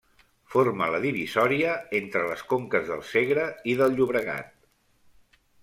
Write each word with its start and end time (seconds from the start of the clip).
Forma 0.53 0.87
la 0.95 1.01
divisòria 1.03 1.75
entre 1.99 2.23
les 2.31 2.43
conques 2.55 2.89
del 2.89 3.05
Segre 3.13 3.47
i 3.75 3.79
del 3.83 3.97
Llobregat. 4.01 4.53